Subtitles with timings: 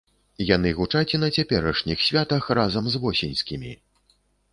[0.49, 3.71] Яны гучаць і на цяперашніх святах разам з восеньскімі.